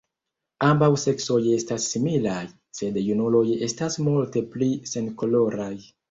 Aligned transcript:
Ambaŭ 0.67 0.87
seksoj 1.01 1.35
estas 1.57 1.83
similaj, 1.95 2.37
sed 2.77 2.97
junuloj 3.09 3.43
estas 3.67 3.97
multe 4.07 4.43
pli 4.55 4.71
senkoloraj. 4.93 5.71